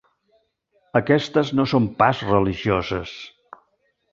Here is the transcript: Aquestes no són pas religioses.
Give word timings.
Aquestes 0.99 1.51
no 1.59 1.65
són 1.73 1.87
pas 2.01 2.25
religioses. 2.33 3.17